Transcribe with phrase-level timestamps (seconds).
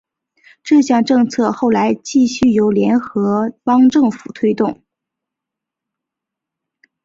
[0.63, 4.81] 这项政策后来继续由联合邦政府推动。